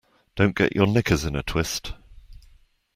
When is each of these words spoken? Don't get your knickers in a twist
Don't 0.35 0.55
get 0.55 0.73
your 0.75 0.87
knickers 0.87 1.25
in 1.25 1.35
a 1.35 1.43
twist 1.43 1.93